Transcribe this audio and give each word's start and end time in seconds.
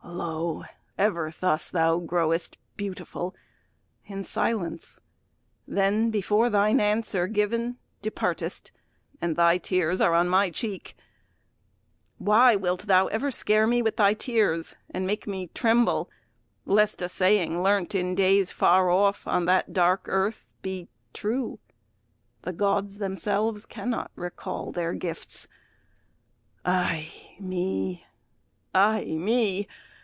Lo! 0.03 0.65
ever 0.97 1.31
thus 1.39 1.69
thou 1.69 1.97
growest 1.97 2.57
beautiful 2.75 3.33
In 4.05 4.25
silence, 4.25 4.99
then 5.67 6.11
before 6.11 6.49
thine 6.49 6.81
answer 6.81 7.27
given 7.27 7.77
Departest, 8.01 8.71
and 9.21 9.35
thy 9.37 9.57
tears 9.57 10.01
are 10.01 10.13
on 10.13 10.27
my 10.27 10.49
cheek. 10.49 10.97
Why 12.17 12.57
wilt 12.57 12.81
thou 12.81 13.07
ever 13.07 13.31
scare 13.31 13.65
me 13.65 13.81
with 13.81 13.95
thy 13.95 14.13
tears, 14.13 14.75
And 14.89 15.07
make 15.07 15.27
me 15.27 15.47
tremble 15.53 16.09
lest 16.65 17.01
a 17.01 17.07
saying 17.07 17.63
learnt, 17.63 17.95
In 17.95 18.13
days 18.13 18.51
far 18.51 18.89
off, 18.89 19.25
on 19.27 19.45
that 19.45 19.71
dark 19.71 20.01
earth, 20.07 20.53
be 20.61 20.89
true? 21.13 21.57
'The 22.41 22.53
Gods 22.53 22.97
themselves 22.97 23.65
cannot 23.65 24.11
recall 24.15 24.71
their 24.73 24.93
gifts.' 24.93 25.47
Ay 26.65 27.11
me! 27.39 28.05
ay 28.75 29.05
me! 29.05 29.69